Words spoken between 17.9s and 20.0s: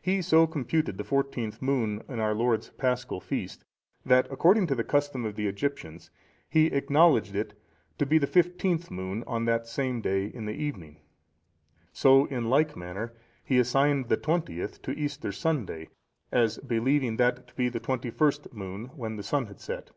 first moon, when the sun had set.